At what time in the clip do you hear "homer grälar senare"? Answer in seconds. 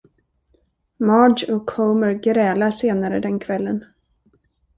1.71-3.19